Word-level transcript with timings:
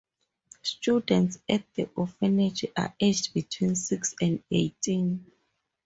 Students 0.63 1.37
at 1.47 1.61
the 1.75 1.87
orphanage 1.95 2.65
are 2.75 2.95
aged 2.99 3.35
between 3.35 3.75
six 3.75 4.15
and 4.19 4.41
eighteen. 4.49 5.23